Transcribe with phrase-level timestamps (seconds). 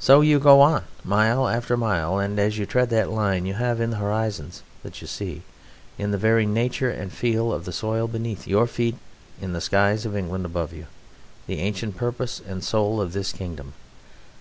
[0.00, 3.80] So you go on mile after mile, and as you tread that line you have
[3.80, 5.42] in the horizons that you see,
[5.96, 8.96] in the very nature and feel of the soil beneath your feet,
[9.40, 10.86] in the skies of England above you,
[11.46, 13.74] the ancient purpose and soul of this Kingdom.